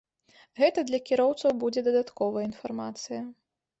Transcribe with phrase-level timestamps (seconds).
[0.59, 3.21] Гэта для кіроўцаў будзе дадатковая інфармацыя.